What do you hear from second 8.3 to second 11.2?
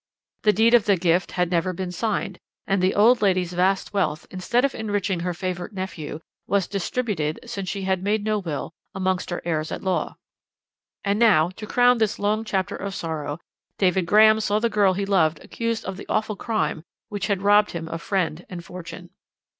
will amongst her heirs at law. And